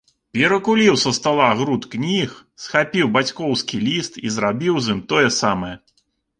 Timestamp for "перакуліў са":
0.35-1.11